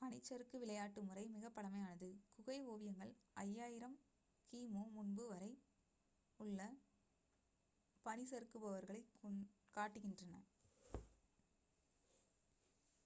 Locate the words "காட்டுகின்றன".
9.76-10.42